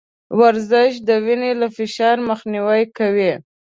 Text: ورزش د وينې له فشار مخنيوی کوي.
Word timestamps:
ورزش 0.39 0.91
د 1.07 1.09
وينې 1.25 1.51
له 1.61 1.67
فشار 1.77 2.15
مخنيوی 2.29 2.83
کوي. 2.97 3.33